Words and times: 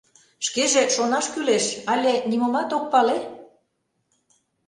—Шкеже, 0.45 0.83
шонаш 0.95 1.25
кӱлеш, 1.33 1.65
але 1.91 2.13
нимомат 2.29 2.69
ок 2.77 2.85
пале? 2.91 3.17